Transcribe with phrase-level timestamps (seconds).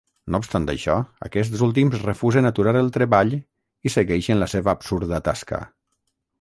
[0.33, 0.95] No obstant això,
[1.27, 3.37] aquests últims refusen aturar el treball
[3.91, 5.65] i segueixen la seva absurda tasca.